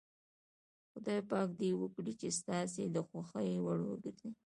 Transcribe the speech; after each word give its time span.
خدای 0.91 1.19
پاک 1.31 1.49
دې 1.59 1.69
وکړي 1.79 2.13
چې 2.21 2.27
ستاسو 2.39 2.81
د 2.95 2.97
خوښې 3.07 3.57
وړ 3.65 3.77
وګرځي. 3.89 4.31